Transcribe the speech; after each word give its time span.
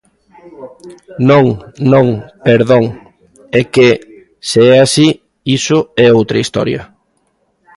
Non, 1.29 1.45
non, 1.91 2.07
perdón, 2.47 2.83
é 3.59 3.61
que, 3.73 3.89
se 4.49 4.61
é 4.73 4.77
así, 4.85 5.07
iso 5.57 5.77
é 6.05 6.07
outra 6.19 6.41
historia. 6.43 6.81